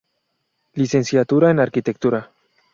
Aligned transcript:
Licenciatura 0.73 1.51
en 1.51 1.59
Arquitectura. 1.59 2.31